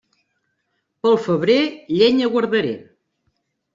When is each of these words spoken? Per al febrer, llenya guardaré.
Per 1.03 1.11
al 1.11 1.19
febrer, 1.27 1.59
llenya 1.99 2.31
guardaré. 2.37 2.73